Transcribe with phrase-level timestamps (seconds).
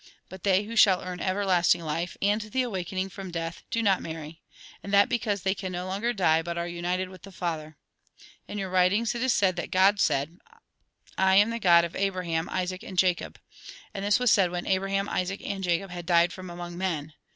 [0.29, 4.41] But they who shall earn everlasting life, and the awakening from death, do not marry.
[4.81, 7.77] And that because they can no longer die, but are united with the Father.
[8.47, 10.39] In your writings, it is said that God said:'
[11.19, 13.37] I am the God of Abraham, Isaac, and Jacob.'
[13.93, 17.13] And this was said when Abraham, Isaac, and Jacob had died from among men.